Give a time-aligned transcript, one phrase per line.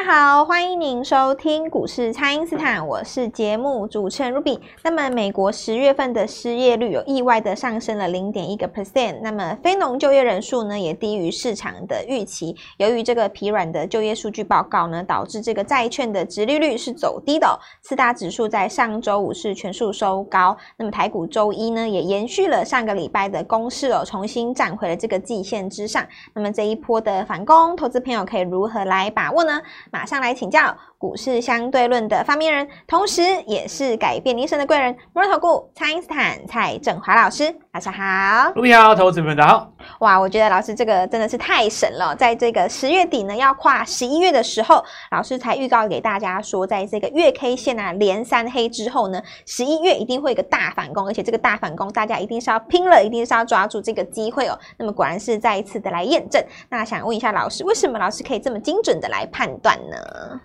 [0.00, 4.58] 大家好，欢迎您收听股市蔡因斯坦，我是节目主持人 Ruby。
[4.82, 12.56] 那么，美国十月份的失业率有意外的上升了零点一个 percent，那么非农就业人数呢也低于市场的预期。
[12.78, 17.60] 由于这个疲软的就业数据报告呢，导致这个债券的殖利率是走低的哦。
[17.82, 26.02] 四大指数在上周五是全数收高，那么台股周一呢也延续了上个礼拜的攻势哦，重新站回了这个季线之上。
[26.32, 29.60] 那么这一波的反攻，投资朋友可以如何来把握呢？
[29.90, 30.76] 马上来请教。
[31.00, 38.52] 股市相对论的发明人，同时也是改变你一生的贵人——摩尔投顾蔡因斯坦蔡振华老师，晚上好。
[38.54, 39.72] 各位好，投资们大家好。
[40.00, 42.14] 哇，我觉得老师这个真的是太神了！
[42.14, 54.58] 在这个十月底呢，要跨十一月的时候，老师才预告给大家说，在这个月 K 线啊连三黑之后呢，十一月一定会有一个大反攻，而且这个大反攻大家一定是要拼了，一定是要抓住这个机会哦。
[54.76, 56.44] 那么果然是再一次的来验证。
[56.68, 60.40] 那想问一下老师，为什么老师可以这么精准的来判断呢？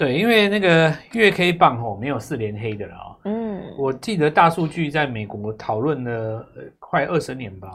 [0.00, 3.16] 对，因为那个月 K 棒吼没有四连黑的了啊。
[3.24, 6.42] 嗯，我记得大数据在美国讨论了
[6.78, 7.68] 快二十年吧。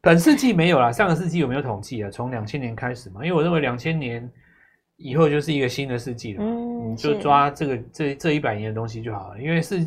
[0.00, 2.10] 本世纪没有啦，上个世纪有没有统计啊？
[2.10, 4.28] 从两千年开始嘛，因为我认为两千年
[4.96, 6.42] 以后就是一个新的世纪了。
[6.42, 9.78] 嗯，你就抓这个这这一百年的东西就好了，因为是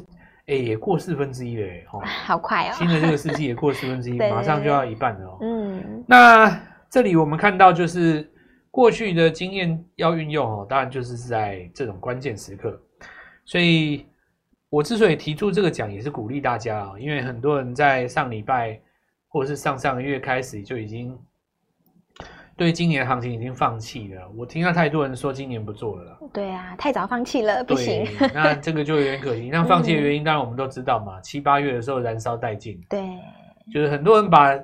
[0.46, 1.84] 哎也过四分之一了哎，
[2.24, 2.72] 好快哦。
[2.78, 5.38] 新的这个世纪也过四分之一， 马上就要一半了哦。
[5.42, 8.26] 嗯，那这里我们看到就是。
[8.78, 12.80] 过去的经验要运用哦，当然就是在这种关键时刻。
[13.44, 14.06] 所以，
[14.70, 18.80] 我之所以提出这个讲，也是鼓励大家啊，因为很多人在上礼拜
[19.30, 21.18] 或者是上上个月开始就已经
[22.56, 24.30] 对今年行情已经放弃了。
[24.36, 26.20] 我听到太多人说今年不做了。
[26.32, 28.06] 对啊，太早放弃了，不行。
[28.32, 29.50] 那这个就有点可惜。
[29.52, 32.80] 那放弃的原因，当然我们都知道嘛，七八月的时候燃烧殆尽。
[32.88, 33.02] 对，
[33.74, 34.56] 就是很多人把。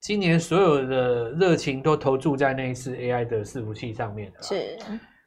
[0.00, 4.42] 今年所有的热情都投注在那一次 AI 的伺服器上面了。
[4.42, 4.78] 是，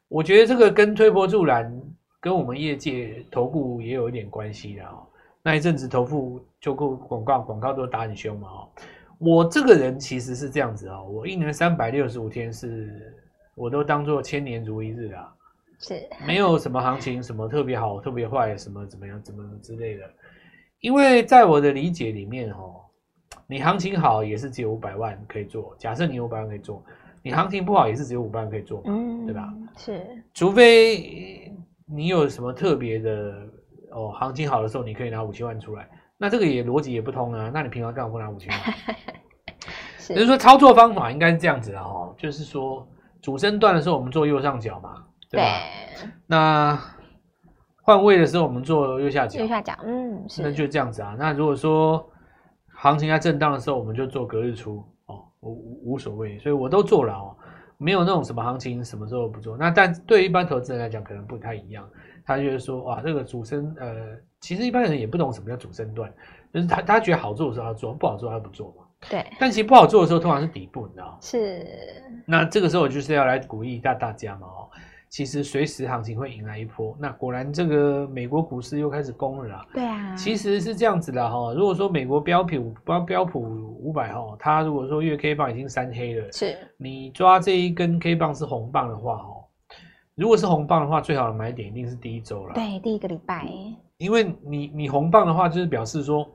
[0.08, 1.80] 我觉得这个跟推波助澜，
[2.20, 5.06] 跟我们业界投顾也有一点关系的哦。
[5.44, 8.68] 那一阵子投顾就够广告，广告都打很凶嘛哦。
[9.20, 13.16] 我这个人其实是这样子哦，我一年三百六十五天是，
[13.54, 15.32] 我都当做千年如一日啊。
[15.78, 20.04] 是，没有什么行情，什么特别好，特别坏，什么怎么样，怎么之类的。
[20.80, 22.80] 因为在我的理解里面哦。
[23.54, 26.84] 你行情好也是只有五百万可以做，假设你有五百万可以做，
[27.22, 29.54] 你行情不好也是只有五百万可以做嘛，嗯，对吧？
[29.78, 30.02] 是，
[30.34, 31.54] 除非
[31.86, 33.36] 你有什么特别的
[33.92, 35.88] 哦，行情好的时候你可以拿五千万出来，
[36.18, 37.52] 那这个也逻辑也不通啊。
[37.54, 38.60] 那你平常干嘛不拿五千万？
[40.10, 42.88] 也，就是说操作方法应该是这样子的哦，就是说
[43.22, 45.60] 主升段的时候我们做右上角嘛，对吧？
[46.02, 46.76] 对，那
[47.84, 51.16] 换位的时候我们做右下角，右下角，嗯，是，那就这样子啊。
[51.20, 52.10] 那如果说
[52.84, 57.34] 行情在震荡的时候，我们就做隔日出哦，无无所谓，所以我都做了哦，
[57.78, 59.56] 没有那种什么行情什么时候不做。
[59.56, 61.90] 那但对一般投资人来讲，可能不太一样。
[62.26, 66.14] 他就是说，哇，这个主升，呃，其实一般人也不懂什么叫主升段，
[66.54, 68.84] 就是他他觉得好做的时候他做，不好做他不做嘛。
[69.10, 69.26] 对。
[69.40, 71.18] 但其实不好做的时候，通常是底部，你知道吗？
[71.22, 71.66] 是。
[72.26, 74.68] 那这个时候我就是要来鼓励一下大家嘛，哦。
[75.14, 79.68] 其实随时行情会迎来一波，那果然这个美国股市又开始攻了啦。
[79.72, 81.54] 对啊，其实是这样子的哈。
[81.54, 89.30] 如果说美国标普标标普五百哈，它如果说月 K 棒已经三黑了，是你抓这一根 K 棒是红棒的话哈，
[90.16, 92.56] 如果是红棒的话，最好的买点一定是第一周了。
[92.56, 93.48] 对，第一个礼拜，
[94.00, 96.28] 因为你你红棒的话，就是表示说。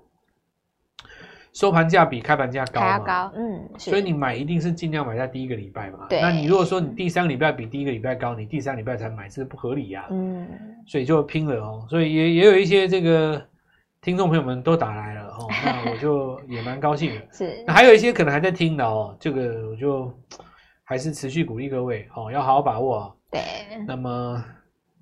[1.59, 2.99] 收盘价比开盘价高嘛？
[3.01, 6.07] 高，嗯，所以你买一定是尽量买在第一个礼拜嘛。
[6.09, 10.07] 对，那你如果说你第三个礼拜比第一个礼拜高，你第三个礼拜才买，是不合理呀。
[10.11, 10.47] 嗯，
[10.87, 11.85] 所以就拼了哦。
[11.91, 13.45] 所以也也有一些这个
[14.01, 17.27] 听众朋友们都打来了哦， 那我就也蛮高兴的。
[17.33, 20.17] 是，那还有一些可能还在听的哦，这个我就
[20.85, 23.13] 还是持续鼓励各位哦，要好好把握。
[23.33, 23.43] 对，
[23.85, 24.45] 那么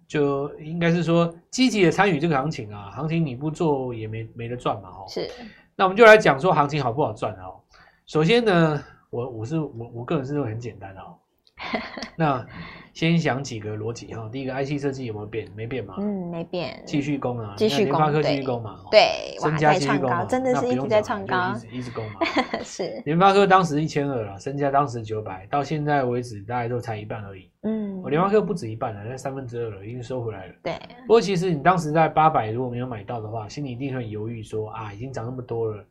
[0.09, 4.89] 就应该是说积极的参与这个行情啊，行情你不做也没没得赚嘛。
[4.89, 5.29] 哦，是。
[5.77, 7.61] 那我们就来讲说行情好不好赚哦。
[8.07, 11.15] 首先呢，我我是我我个人是认为很简单哦。
[12.17, 12.47] 那
[12.93, 14.29] 先想几个逻辑哈。
[14.31, 15.49] 第一个，IC 设计有没有变？
[15.55, 15.97] 没变嘛？
[15.99, 16.83] 嗯，没变。
[16.87, 17.99] 继续攻啊，继续攻。
[17.99, 18.81] 联发科继续攻嘛？
[18.91, 20.25] 对，身家继续攻嘛？
[20.27, 22.21] 真的是一直在创高，一直一直攻嘛？
[22.63, 23.03] 是。
[23.05, 27.51] 联发科当时一千二了，身家当时九百，到现在为止大概都才一半而已。
[27.63, 30.55] 嗯，我联发科不止一半了，那三分之二了，已经收回来了。
[30.63, 30.75] 对。
[31.07, 35.85] 不过其实你当时在八百如果没有买到的话，心里一定很犹豫说啊，已经涨那么多了。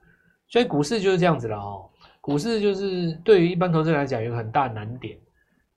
[0.48, 1.90] 所以股市就是这样子了哦。
[2.22, 5.16] 股市就是对于一般投资人来讲有个很大难点，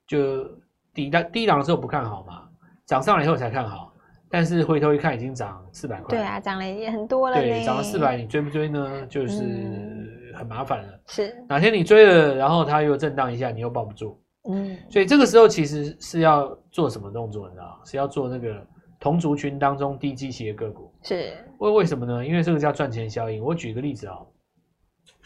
[0.09, 0.45] 就
[0.93, 2.49] 底档低档的时候不看好嘛，
[2.87, 3.93] 涨上来以后才看好，
[4.31, 6.09] 但是回头一看已经涨四百块。
[6.09, 7.37] 对啊，涨了也很多了。
[7.37, 9.07] 对，涨了四百，你追不追呢？
[9.07, 11.01] 就是很麻烦了。
[11.07, 11.37] 是。
[11.47, 14.21] 哪天你追了，然后它又震荡一下，你又抱不住。
[14.49, 17.81] 嗯，所以这个时候其实是要做什么动作，你知道？
[17.85, 18.67] 是要做那个
[18.99, 20.91] 同族群当中低基期的个股。
[21.03, 22.25] 是为为什么呢？
[22.27, 23.45] 因为这个叫赚钱效应。
[23.45, 24.27] 我举个例子啊、哦，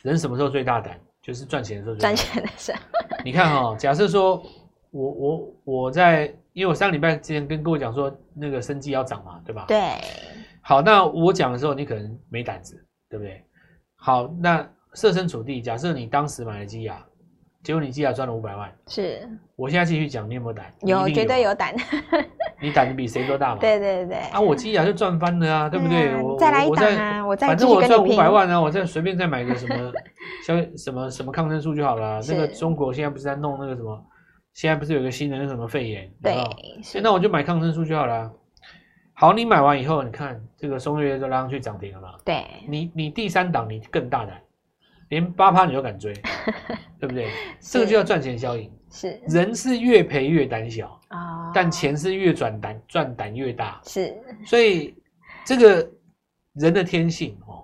[0.02, 0.98] 人什么时候最大胆？
[1.22, 1.94] 就是赚钱的时候。
[1.96, 2.78] 赚钱的时候。
[3.24, 4.42] 你看哈、哦，假设说
[4.92, 9.64] 我我我在，因为我上礼拜之前跟各位讲说那个生技要涨嘛，对吧？
[9.66, 9.78] 对。
[10.60, 12.76] 好，那我讲的时候你可能没胆子，
[13.08, 13.42] 对不对？
[13.96, 17.04] 好，那设身处地，假设你当时买了基亚，
[17.64, 19.28] 结果你基亚赚了五百万，是。
[19.56, 20.72] 我现在继续讲，你有没有胆？
[20.82, 21.74] 有，绝对有胆。
[22.60, 23.58] 你胆子比谁都大嘛？
[23.62, 24.16] 对对对。
[24.30, 26.14] 啊，我基亚就赚翻了啊，对不对？
[26.22, 29.92] 我再来一档啊，我再反正我赚五百万啊，我再随便再买个什么，
[30.46, 32.20] 像什么什么抗生素就好了。
[32.28, 34.06] 那个中国现在不是在弄那个什么？
[34.54, 36.10] 现在不是有个新的那什么肺炎？
[36.22, 36.36] 对。
[37.02, 38.32] 那我就买抗生素就好了。
[39.14, 42.14] 好，你买完以后，你看这个松月就拉上去涨停了嘛？
[42.24, 42.44] 对。
[42.68, 44.40] 你你第三档你更大胆。
[45.08, 46.10] 连八趴你都敢追，
[46.98, 47.28] 对不对？
[47.60, 48.72] 这个就叫赚钱效应。
[48.90, 53.78] 是人是越赔越胆小啊，但钱是越转胆赚胆越大。
[53.84, 54.16] 是，
[54.46, 54.94] 所以
[55.44, 55.86] 这个
[56.54, 57.62] 人的天性哦，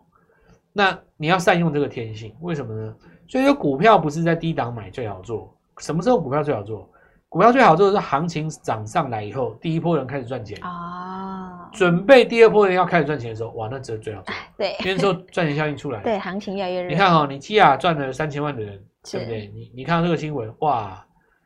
[0.75, 2.35] 那你要善用这个天性。
[2.41, 2.95] 为什么呢？
[3.27, 6.89] 所以说股票不是在低档买最好做，什么时候股票最好做？
[7.31, 14.35] 股票最好做的是行情涨上来以后，第一波人开始赚钱啊，准备第二波人要开始赚钱的时候，哇，那这最好做。
[14.57, 16.89] 对，因为那时候赚钱效应出来， 对，行情越来越热。
[16.89, 19.47] 你看哈、哦，你基亚赚了三千万的人，对不对？
[19.55, 21.05] 你你看到这个新闻，哇，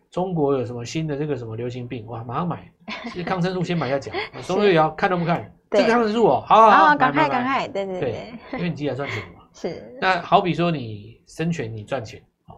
[0.08, 2.70] 中国有什么新的这个什么流行病，哇，马上买，
[3.12, 4.14] 是抗生素先买下讲。
[4.40, 9.40] 松月也要看都不看，这个抗生素哦，好好好，赶快赶快，对对对，因为你基亚赚钱嘛。
[9.52, 9.98] 是。
[10.00, 12.54] 那好比说你生权你赚钱，哦，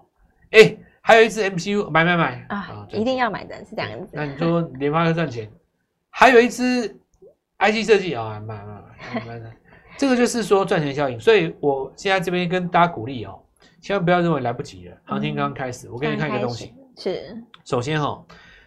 [0.51, 0.77] 哎。
[1.07, 4.09] 还有一支 MCU 买买买啊，啊一定要买的是这样子。
[4.15, 5.47] 那你说联发科赚钱，
[6.09, 6.89] 还有一支
[7.59, 9.57] IC 设计啊，买买买买买，
[9.99, 11.21] 这个就是说赚钱效应。
[11.21, 13.39] 所以我现在这边跟大家鼓励哦，
[13.83, 15.91] 千万不要认为来不及了，行情刚刚开始。
[15.91, 17.37] 我给你看一个东西，是
[17.67, 18.25] 首先哈、哦，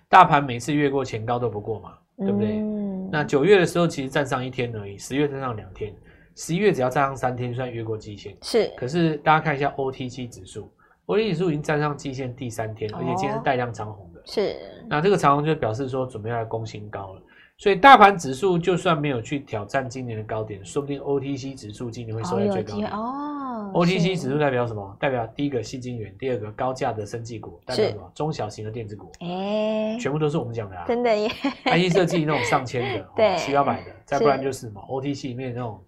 [0.08, 2.60] 大盘每次越过前高都不过嘛，对不对？
[2.60, 5.92] 嗯、那九月的时候其实站上一天而已，十月站上两天，
[6.36, 8.38] 十一月只要站上三天就算越过季线。
[8.44, 10.72] 是，可是大家看一下 OTC 指数。
[11.08, 14.22] 国际指数已经站上季线第三天，而且今天是带量长红的。
[14.26, 14.58] 是，
[14.90, 17.22] 那这个长红就表示说准备要来攻新高了。
[17.58, 22.90] 所以大盘指数就算没有去挑战今年的高点，说不定 OTC 指数今年会收在最高点。
[22.92, 24.98] 哦，OTC 指数代表什么？
[25.00, 28.12] 代表第一个新晶圆，第二个高价的生技股，代表什么？
[28.14, 29.10] 中小型的电子股。
[29.22, 30.84] 哎，全部都是我们讲的啊。
[30.86, 31.30] 真的耶
[31.64, 35.82] ！IC 设计那种上千的， 对，七八百的，再不然就是什么 OTC 里面那种。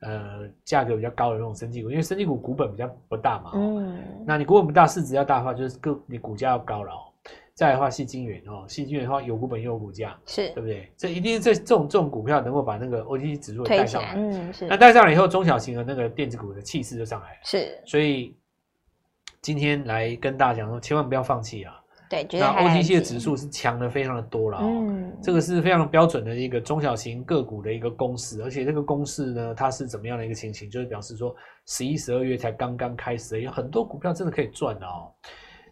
[0.00, 7.06] 呃，价格比较高的那种生技股，因为生技股股本比较不大嘛，嗯，那你股本不大，市值要大的话，就是个你股价要高了哦。
[7.52, 10.90] 再的话，细晶圆哦，细晶圆的话有股本又有股价，是对不对？
[10.96, 14.66] 这一定是这这种这种股票能够把那个 OTC 指数带上来，嗯，是。
[14.66, 17.78] 那带上来以后，中小型的那个电子股的气势就上来了，是。
[17.84, 18.34] 所以
[19.42, 21.78] 今天来跟大家讲说，千万不要放弃啊。
[22.10, 30.68] 对，那 OTC 的指数是强的非常的多了哦，嗯，这个是非常标准的一个中小型个股的一个公式，而且这个公式呢，它是怎么样的一个情形？
[30.68, 31.32] 就是表示说，
[31.66, 35.14] 十一、十二月才刚刚开始，有很多股票真的可以赚的哦。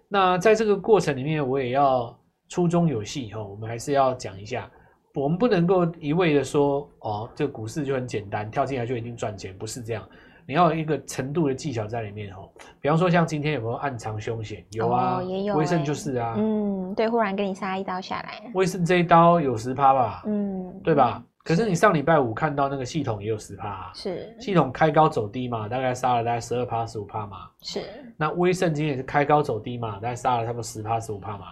[0.08, 2.16] 那在这个过程里面，我也要
[2.48, 4.70] 初中有细哈，我们还是要讲一下，
[5.14, 10.08] 我们不能够一味的说哦，这个股市就很简单，跳进来就一定赚钱，不是这样。
[10.48, 12.48] 你要有一个程度的技巧在里面哦，
[12.80, 14.64] 比方说像今天有没有暗藏凶险？
[14.70, 15.58] 有啊，哦、也有、欸。
[15.58, 18.50] 威盛就是啊，嗯，对，忽然给你杀一刀下来。
[18.54, 20.22] 威盛这一刀有十趴吧？
[20.24, 21.22] 嗯，对吧？
[21.44, 27.50] 可是你上礼拜五看到那个系统也有十趴、啊，是系统开高走低嘛，大概杀了大概十二趴、十五趴嘛。
[27.60, 27.84] 是。
[28.16, 31.46] 那威盛今天也是开高走低嘛，大概杀了差不多十趴、十五趴嘛。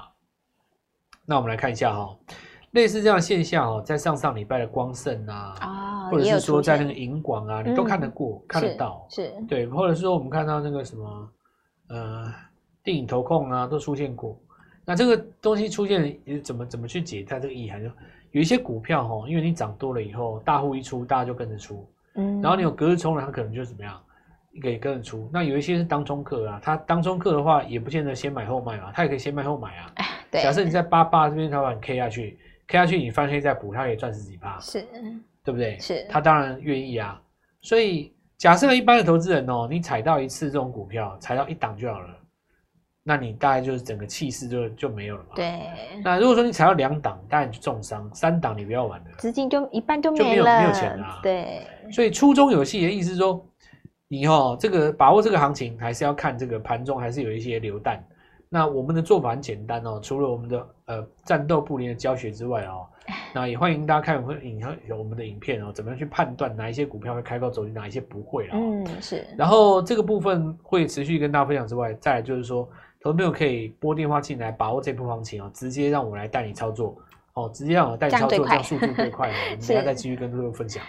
[1.26, 2.19] 那我们来看一下哈、哦。
[2.76, 11.28] 类似这样的现象哦，在上上礼拜的光盛啊，哦、或者是说在那个银广啊，你都看得过、嗯、看得到，是，是对，或者是说我们看到那个什么，
[11.88, 12.30] 呃，
[12.85, 14.38] 电影投控啊，都出现过。
[14.85, 17.83] 那这个东西出现，怎么怎么去解它这个意涵？
[17.83, 17.88] 就
[18.33, 23.99] 有一些股票哦，因为你涨多了以后，大户一出，大家就跟着出，嗯，然后你有隔日冲了，它可能就怎么样，
[24.52, 25.30] 你可以跟着出。
[25.33, 29.90] 那有一些是当中客啊，他当中客的话，也不见得先买后卖嘛，他也可以先卖后买啊。
[30.30, 32.38] 对，假设你在八八这边，他把你 K 下去。
[32.66, 34.85] 开下去，你翻黑再补，他也赚十几趴，是，
[35.44, 35.78] 对不对？
[35.78, 37.20] 是，他当然愿意啊。
[37.61, 42.08] 所以假设一般的投资人哦，你踩到一次这种股票，踩到一档就好了，
[43.02, 45.30] 那你大概就是整个气势就就没有了嘛。
[45.37, 45.61] 对。
[46.02, 51.20] 那如果说你踩到两档，当然就重伤；三档你不要玩了，资金就一半就没了，就没有没有钱了。
[51.23, 51.66] 对。
[51.92, 53.44] 所以初中有戏的意思是说，
[54.08, 58.04] 你哦，这个把握这个行情，还是要看这个盘中还是有一些流弹。
[58.49, 62.87] 那我们的做法很简单哦，除了我们的呃战斗布林的教学之外哦，
[63.35, 64.62] 那也欢迎大家看我们影
[64.97, 68.55] 我们的影片哦，怎么样去判断哪一些股票会开高走低，哪一些不会啦。
[68.55, 69.26] 嗯，是。
[69.37, 72.69] 然后这个部分会持续跟大家分享之外，再来就是说，
[73.00, 76.97] 投资朋友可以拨电话进来，把握这波行情哦，直接让我来带你操作
[77.35, 79.35] 哦，直接让我带你操作，这样速度最快哦。
[79.47, 80.83] 我们等下 再继续跟各位分享。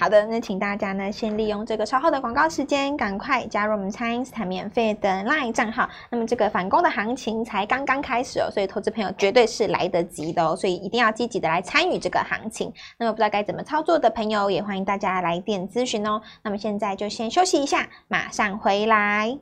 [0.00, 5.88] 好的，那请大家呢先利用这个稍后的广告时间，赶快加入我们蔡因斯坦免费的 LINE 账号。
[6.08, 12.72] 那么这个反攻的行情才刚刚开始哦，所以投资朋友绝对是来得及的哦，所以一定要积极的来参与这个行情。
[12.96, 16.22] 那么不知道该怎么操作的朋友，也欢迎大家来电咨询哦。
[16.44, 19.36] 那么现在就先休息一下，马上回来。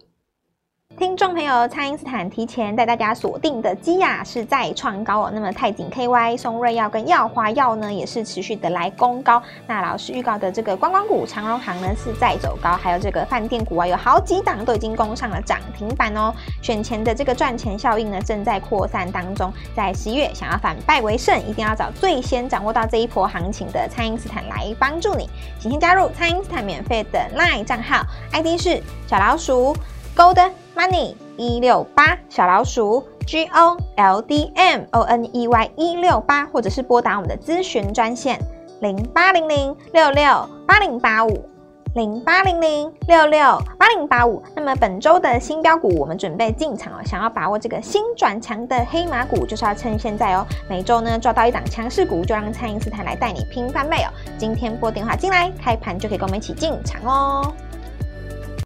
[0.99, 5.31] 听众朋友，蔡因斯坦提前带大家锁定的基亚是再创高哦。
[5.35, 9.43] 那么泰景 KY、松瑞药跟耀华药呢，也是持续的来攻高。
[9.67, 16.33] 那老师预告的这个观光股长荣行呢是在走高，还有这个饭店股啊，有好几档都已经攻上了涨停板哦。
[16.63, 25.29] 选前的这个赚钱效应呢正在扩散当中，在十一月想要反败为胜，一定要找最先掌握到这一波行情的蔡因斯坦来帮助你。
[25.59, 28.03] 请先加入蔡因斯坦免费的 LINE 账号
[28.33, 29.77] ，ID 是小老鼠
[30.17, 38.39] Gold Money 一六八小老鼠 G O L D M O N E Y 一六八，或者是拨打我们的咨询专线
[38.83, 41.49] 零八零零六六八零八五
[41.95, 44.43] 零八零零六六八零八五。
[44.55, 46.97] 那么本周的新标股，我们准备进场哦。
[47.07, 50.47] 想要把握这个新转强的黑马股，就是要趁现在哦。
[50.69, 54.13] 每周呢抓到一档强势股，就让蔡因斯坦来带你拼翻倍哦。
[54.37, 57.51] 今天拨电话进来，开盘就可以跟我们一起进场哦。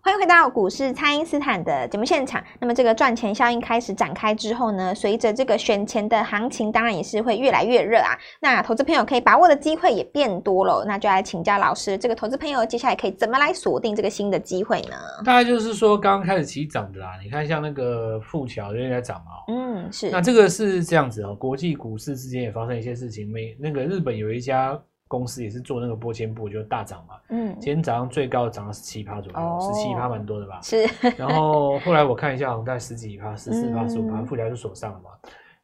[0.02, 2.42] 欢迎回到股市，蔡因斯坦的节目现场。
[2.59, 8.16] 那么这个赚钱效应开始展开之后呢，随着这个选前的行情，当然也是会越来越热啊。
[8.40, 14.97] 那投资朋友可以把握的机会也变多了，那就来请教老师，这个投资朋友接下来可以怎么来锁定这个新的机会呢？
[15.23, 17.11] 大概就是说，刚刚开始起涨的啦。
[17.23, 19.54] 你看，像那个富桥就在涨嘛。
[19.54, 20.11] 嗯，是。
[20.11, 23.30] 那这个是这样子哦，国际股市之间也发生一些事情。
[23.30, 24.80] 美那个日本有一家。
[25.11, 27.17] 公司也是做那个玻纤布，就大涨嘛。
[27.31, 30.61] 嗯，今天早上最高涨了十七趴左右，十七趴蛮多的吧？
[30.62, 30.88] 是。
[31.19, 35.11] 然后后来我看一下，好像在十几趴，十四趴、十五趴，富条就锁上了嘛。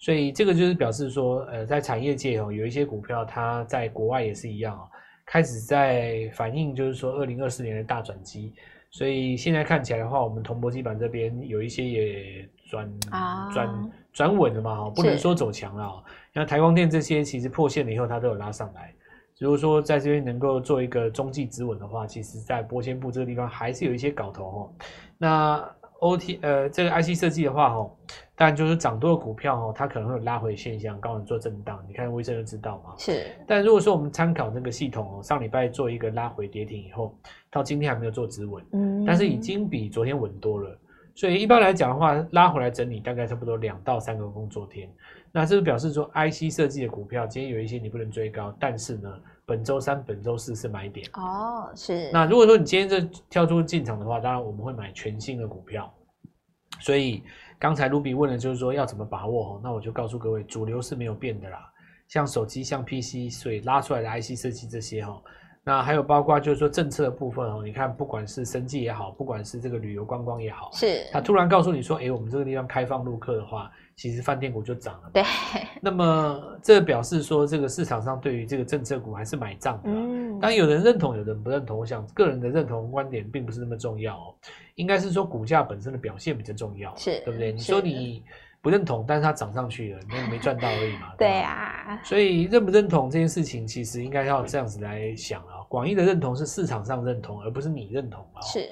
[0.01, 4.83] 所以这个就是表示说，呃，在产业界哦，有一些股票它在国外也是一样哦，
[5.25, 8.53] 开始在反映，就是说二零二四年的大转机。
[8.91, 12.93] 所以现在看起来的话，我们铜箔基板这边有一些也转
[13.53, 16.03] 转转稳了嘛，不能说走强了。
[16.33, 18.93] 那台光电这些，其实破线了以后，它都有拉上来。
[19.39, 24.73] 如果说在这边能够做一个中继止稳的话，其实，在波纤布这个地方还是有一些搞头哦。
[25.19, 27.91] 那 OT 呃，这个 IC 设计的话哦，
[28.35, 31.83] 当然就是涨多的股票哦，它可能会有拉回现象，刚好做震荡。
[31.87, 32.95] 你看微生就知道嘛。
[32.97, 33.27] 是。
[33.47, 37.15] 但如果说我们参考那个系统哦，上礼拜做一个拉回跌停以后，
[37.51, 40.79] 到今天还没有做止稳，嗯，但是已经比昨天稳多了。
[41.15, 44.87] 所以一般来讲的话，拉回来整理大概差不多两到三个工作天。
[45.37, 49.13] 那这是表示说，IC 设计的股票今天有一些你不能追高，但是呢，
[49.45, 51.71] 本周三、本周四是买点哦。
[51.75, 52.11] 是。
[52.11, 55.93] 那如果说你今天这跳出进场的话，当然我们会买全新的股票。
[56.81, 57.23] 所以
[57.59, 59.61] 刚才卢比问的就是说要怎么把握哦？
[59.63, 61.71] 那我就告诉各位，主流是没有变的啦。
[62.09, 65.21] 像手机、像 PC，所以拉出来的 IC 设计这些哈。
[65.63, 75.11] 那还有包括就是说政策的部分哦，你看不管是生计也好，不管是这个旅游观光也好，是他突然告诉你说，哎，我们这个地方开放陆客的话，其实饭店股就涨了。
[75.13, 75.23] 对。
[75.83, 79.91] 那么这表示说，这个市场上对于这个政策股还是买账的。
[79.91, 80.39] 嗯。
[80.39, 81.79] 当然有人认同，有人不认同。
[81.79, 84.35] 我想个人的认同观点并不是那么重要哦，
[84.77, 87.53] 应该是说股价本身的表现比较重要，是对不对？
[87.53, 88.23] 你说你。
[88.63, 91.13] 不认同，但是它涨上去了，那没赚到而已嘛。
[91.17, 95.63] 对，对啊，所以认不认同这件事情，其实应该要这样子来想啊。
[95.69, 98.41] 广义的认同是市场上认同，而不是你认同啊。
[98.41, 98.69] 是。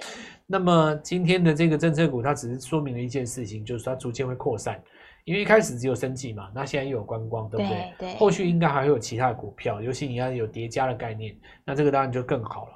[0.49, 4.83] 那么今天的这个政策股，它只是说明了一件事情，就是它逐渐会扩散。
[5.25, 7.93] 因为一开始只有生技嘛，那现在又有观光，对不对？
[7.99, 8.13] 对。
[8.13, 12.73] 对后续应该还会有其他的股票，尤其你要有叠加的概念，那这个当然就更好了。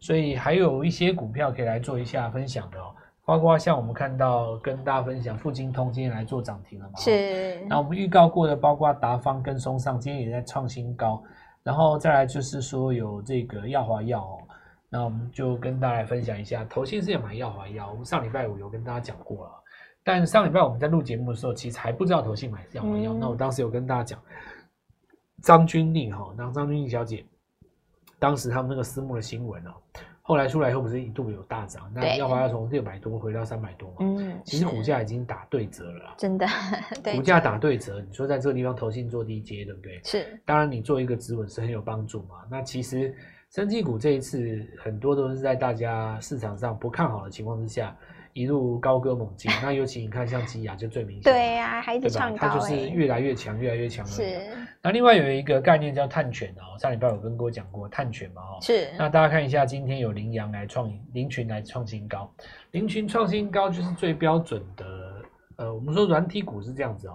[0.00, 2.94] 所以还有一些股票可以来做一下分享的哦。
[3.24, 6.98] 包括像我们看到跟大家分享，富金通今天来做涨停了嘛？
[6.98, 7.58] 是。
[7.68, 11.22] 那我们预告过的，包括达方跟松上今天也在创新高，
[11.62, 14.38] 然后再来就是说有这个耀华药哦，
[14.90, 19.50] 那我们就跟大家来分享一下，投信是要买耀华药，我们上礼拜五有跟大家讲过了，
[20.04, 24.20] 但上礼拜我们在录节目的时候，其实还不知道投信买耀华药，那我当时有跟大家讲，
[25.42, 27.24] 张君丽哈，那张君丽小姐，
[28.18, 29.70] 当时他们那个私募的新闻哦。
[30.26, 33.96] 后来出来以后，不是一度有大涨，那耀华要从六百多回到三百多嘛？
[34.00, 36.14] 嗯，其实股价已经打对折了啦。
[36.16, 36.46] 真的，
[37.02, 40.00] 对，股价打对折，你说在这个地方投信做低阶，对不对？
[40.02, 40.40] 是。
[40.46, 42.36] 当然，你做一个止稳是很有帮助嘛。
[42.50, 43.14] 那其实
[43.50, 47.94] 生技股这一次很多都是在大家市场上不看好的情况之下。
[48.34, 54.04] 一路高歌猛进， 那尤其你看像基亚就最明显，对呀、啊，还一直创高，它就是越来越强，越来越强。
[54.04, 54.40] 是。
[54.82, 58.58] 那另外有一个概念叫碳权哦，上礼拜有跟各位讲过碳权嘛，哦。
[58.60, 58.90] 是。
[58.98, 62.30] 那大家看一下，今天有羚羊来创羚群来创新高，
[62.72, 64.84] 羚群创新高就是最标准的
[65.56, 67.14] 呃，我们说软体股是这样子哦。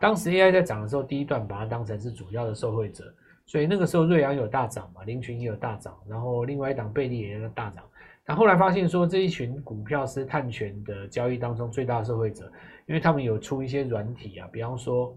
[0.00, 3.12] 当时 AI 在涨的时候，第一段把它当成是主要的受惠者，
[3.44, 7.82] 所以那个时候瑞阳有大涨嘛，凌群也有大涨，然后另外一档贝利也有大涨。
[8.24, 12.44] 但后来发现说，这一群股票是碳权的交易当中最大的受惠者，
[12.86, 15.16] 因为他们有出一些软体啊，比方说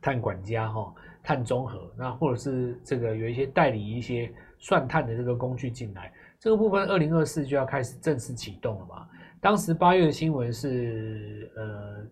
[0.00, 0.92] 碳管家哈、
[1.22, 9.06] 碳中和，那或者是这个有一些代理一些算碳的这个工具进来，这个部分二零二四就要开始正式启动了嘛。
[9.40, 12.04] 当时八月的新闻是，呃，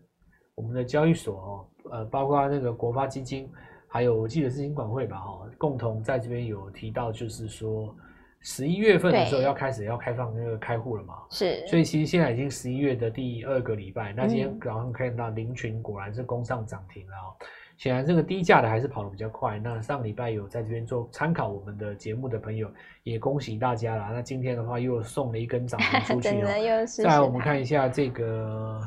[0.54, 3.50] 我们的交易所哦，呃，包括那个国发基金，
[3.88, 7.94] 还有我记得是金管会吧，哈，共同在这边有提到，就是说
[8.40, 17.16] 十一月份的时候要开始要开放那个开户了嘛，是，所以其实现在已经十一月的第二个礼拜，那今天早上看到林群果然是攻上涨停了。
[17.16, 17.46] 哦
[17.78, 19.56] 显然，这个低价的还是跑得比较快。
[19.60, 22.68] 那上礼拜有在这边做参考我们的节目的朋友，
[23.04, 24.10] 也恭喜大家啦。
[24.12, 26.46] 那今天的话又送了一根涨停出去哦。
[26.86, 28.80] 再来，我们看一下这个，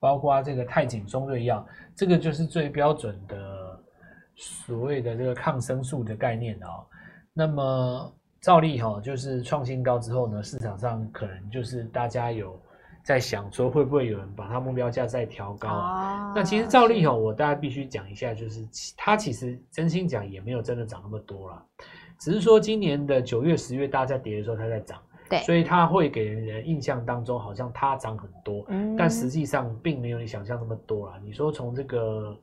[0.00, 1.64] 包括这个泰景中瑞药，
[1.94, 3.80] 这个就是最标准的
[4.34, 6.84] 所谓的这个抗生素的概念哦。
[7.32, 12.60] 那么照例哈，就是创新高之后呢，市场上可能就是大家有。
[13.04, 16.28] 在想说会不会有人把它目标价再调高啊？
[16.28, 18.64] 哦、那其实照例哈，我大家必须讲一下，就是
[18.96, 21.60] 它其实真心讲也没有真的涨那么多了，
[22.16, 31.18] 只是说今年的九月、十月大家在跌的时候它在涨，对，所以它会给人印象当中好像它涨很多，嗯、但实际上并没有你想象那么多啦。
[31.24, 32.38] 你说从这个。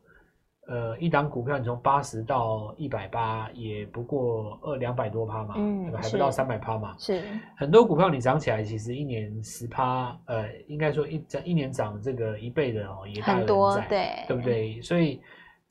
[0.70, 7.24] 呃，一档股票你从八十到一百八，也不过二两百多趴嘛，嗯，还不到三百趴嘛，是
[7.58, 14.80] 很多股票你涨起来，其实一年十趴，呃，应该说一涨一年涨这个一倍的哦，也大多，对，对不对？
[14.80, 15.20] 所以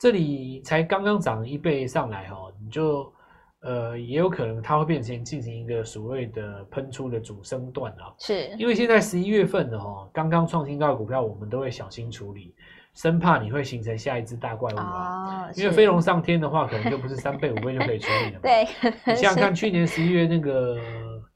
[0.00, 3.12] 这里才刚刚涨一倍上来哦，你就
[3.60, 12.52] 呃也有可能它会变成进行一个所谓的喷出的主升段啊，是因为现在十一月份的哈，刚刚创新高的股票，我们都会小心处理。
[13.00, 15.46] 生怕你会形成下一只大怪物啊！
[15.46, 18.40] 哦、因为飞龙上天的话，可能就不是三倍五倍就可以处理了。
[18.42, 18.66] 对，
[19.06, 20.76] 你想想看，去年十一月那个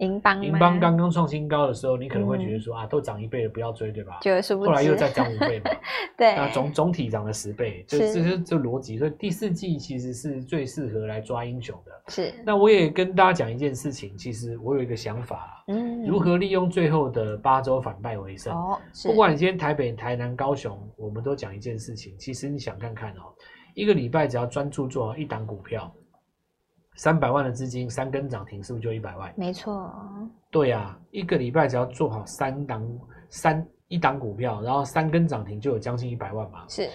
[0.03, 4.19] 银邦银邦刚刚创新高的时候，你可能会觉得说、嗯、啊，都涨一倍了，不要追，对吧？
[4.21, 5.71] 就是后来又再涨五倍嘛。
[6.19, 8.99] 对，那总总体涨了十倍，这这是这逻辑。
[8.99, 11.93] 所以第四季其实是最适合来抓英雄的。
[12.09, 12.35] 是。
[12.45, 18.53] 那我也跟大家讲一件事情，其实我有一个想法，嗯，如何利用最后的八周反败为胜？
[18.53, 21.53] 哦，不管你今天台北、台南、高雄，我们都讲。
[21.53, 23.29] 一件事情，其实你想看看哦，
[23.75, 25.95] 一个礼拜只要专注做好一档股票，
[27.03, 29.35] 三百万的资金，三根涨停，是不是就一百万？
[29.37, 29.93] 没错。
[30.53, 32.81] 对呀、啊，一个礼拜只要做好三档
[33.29, 36.65] 三一档股票，然后三根涨停，就有将近一百万嘛。
[36.69, 36.88] 是。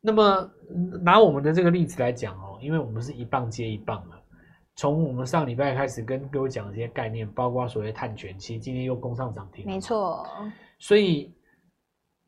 [0.00, 0.48] 那么
[1.02, 4.14] 拿我们的这个例子来讲哦，因为我们是一棒接一棒嘛，
[4.76, 9.66] 从我们上礼拜开始跟各位讲的这些概念，包括所谓碳权，其实今天又攻上涨停。
[9.66, 10.24] 没错。
[10.78, 11.34] 所以。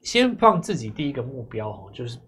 [0.02, 2.18] 先放自己第一个目标哦，就是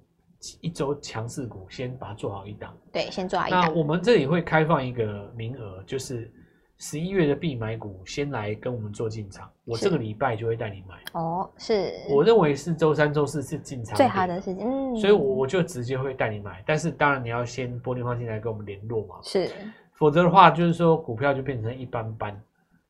[0.60, 2.76] 一周强势股，先把它做好一档。
[2.92, 3.62] 对，先做好一档。
[3.62, 6.30] 那我们这里会开放一个名额，就是
[6.78, 9.48] 十一月的必买股，先来跟我们做进场。
[9.64, 10.96] 我这个礼拜就会带你买。
[11.12, 11.92] 哦，是。
[12.10, 14.96] 我认为是周三、周四是进场最好的时间，嗯。
[14.96, 19.16] 所以我我就直接会带你买，但是当然你要先拨电话进来跟我们联络嘛。
[19.22, 19.48] 是。
[19.94, 22.36] 否则的话，就是说股票就变成一般般，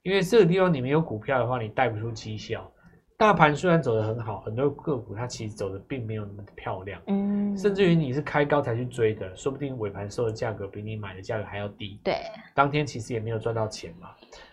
[0.02, 2.66] 因为这个地方你没有股票的话，你带不出绩效。
[3.22, 12.16] 大盘虽然走得很好，很多个股它其实走得并没有那么漂亮，嗯，甚至于你是开高才去追的，说不定尾盘收的价格比你买的价格还要低，对，
[12.52, 14.08] 当天其实也没有赚到钱嘛。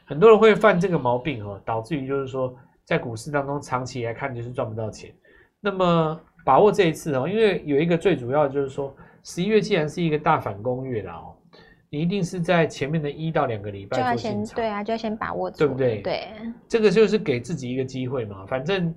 [0.05, 2.55] 很多人会犯这个毛病哦，导致于就是说
[2.85, 5.11] 在股市当中长期来看就是赚不到钱。
[5.59, 11.33] 那么把握这一次哦，因为有一个最主要的就是说，十一月既然是一个大反攻月了哦。
[11.91, 16.01] 你一定是在前面的一到两个礼拜就要先对啊，就要先把握住，对不对？
[16.01, 16.27] 对，
[16.67, 18.45] 这个就是给自己一个机会嘛。
[18.45, 18.93] 反正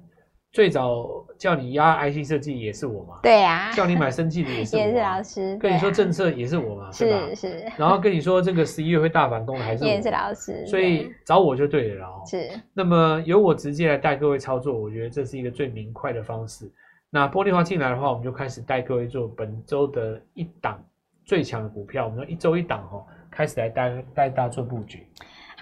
[0.53, 5.57] 最早叫你压 IC 设计也是我嘛，对啊，叫你买生技的也是我， 也是老师。
[5.57, 7.35] 跟你说政策也是我嘛，是吧？
[7.35, 7.73] 是。
[7.79, 10.67] 然后跟你说这个十一月会大反攻的还是我，也是老师。
[10.67, 12.23] 所以找我就对了哦。
[12.29, 12.51] 是。
[12.75, 16.71] 那么由我直接来带各位操作，我觉得这是一个最明快的方式。
[17.09, 20.79] 那玻璃花进来的话，我们就开始带各位做本周的一档。
[21.25, 25.07] 最强的股票，我们说一周一档哦，开始来带带大家做布局。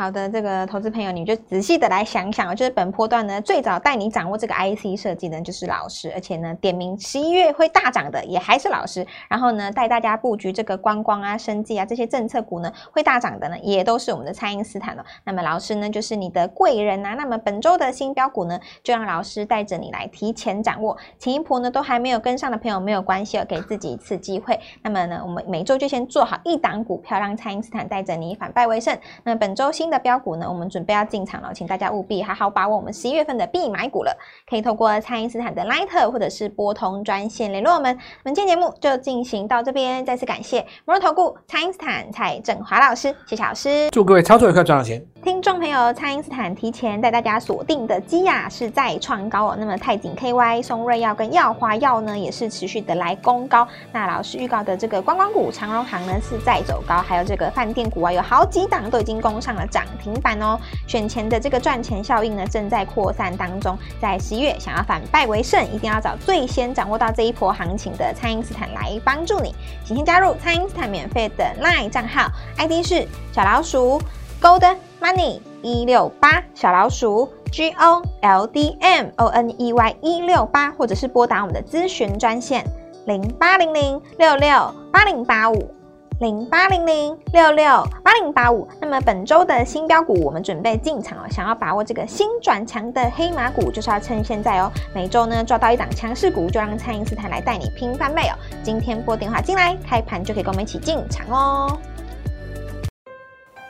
[0.01, 9.07] 好的，这个投资朋友，你就仔细的来想想，就是本波段呢，最早带你掌握这个 IC 设计呢，就是老师，而且呢，点名十一月会大涨的，也还是老师。
[9.29, 15.05] 然后呢，带大家布局这个观光啊、生计啊这些政策股呢，会大涨的呢，也都是我们的蔡因斯坦哦。
[15.23, 17.13] 那么老师呢，就是你的贵人啊。
[17.13, 20.97] 那么本周的新标股呢，就让老师带着你来提前掌握。
[21.19, 24.59] 前一波呢，都还没有跟上的朋友没有关系哦，给自己一次机会。
[24.81, 28.97] 那么呢，我们每周就先做好一档股票，让蔡因斯坦带着你反败为胜。
[29.25, 34.17] 那本周新的标股呢，我们准备要进场了，请大家务必好好把握我们十一月份的必买股了。
[34.49, 37.99] 可以透过蔡因斯坦的 Line 或者是拨通专线联络我们。
[38.23, 45.05] 本期节目就进行到这边，再次感谢摩尔投顾蔡因斯坦蔡振华老师，谢谢老师，祝各位操作愉快，赚到钱。
[45.23, 49.57] 听众朋友，蔡因斯坦提前带大家锁定的基亚是再创高哦。
[49.59, 53.69] 那么泰景 KY、松瑞药跟药华药呢，也是持续的来攻高。
[53.93, 60.59] 那老师预告的这个观光股长荣行呢是在走高，还有这个饭店股啊，有好几档都已经攻上了涨停板哦。
[60.87, 69.55] 选前的这个赚钱效应呢正在扩散当中，在十一月想要反败为胜，一定要找最先掌握到这一波行情的蔡因斯坦来帮助你。
[69.85, 72.29] 请先加入蔡因斯坦免费的 LINE 账号
[72.59, 74.01] ，ID 是小老鼠
[74.41, 82.65] Gold Money 一六八小老鼠 G O L D M O N E Y 一六八，或者是拨打我们的咨询专线
[83.07, 85.75] 零八零零六六八零八五
[86.21, 88.69] 零八零零六六八零八五。
[88.79, 91.27] 那么本周的新标股，我们准备进场了。
[91.31, 94.71] 想要把握这个新转强的黑马股，就是要趁现在哦。
[94.95, 98.37] 每周呢抓到一档强势股，就让蔡英斯坦来带你拼翻倍哦。
[98.63, 101.79] 今天拨电话进来，开盘就可以跟我们一起进场哦。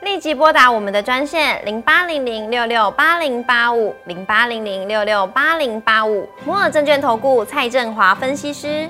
[0.01, 8.89] 立即拨打我们的专线零八零零六六八零八五零八零零六六八零八五摩尔证券投顾蔡振华分析师。